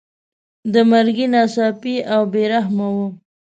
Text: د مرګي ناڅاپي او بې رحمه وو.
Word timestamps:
د 0.73 0.75
مرګي 0.89 1.25
ناڅاپي 1.33 1.95
او 2.13 2.21
بې 2.31 2.43
رحمه 2.53 2.87
وو. 2.95 3.07